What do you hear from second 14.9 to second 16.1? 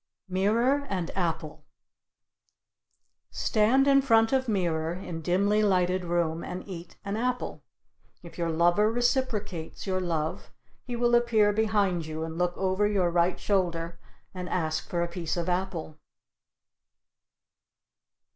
a piece of apple.